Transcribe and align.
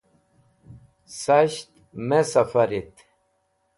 Shasht 1.19 1.69
me 2.07 2.19
sẽfarit 2.31 2.93